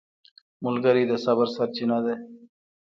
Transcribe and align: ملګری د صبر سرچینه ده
ملګری 0.63 1.03
د 1.07 1.13
صبر 1.25 1.47
سرچینه 1.55 1.97
ده 2.05 2.15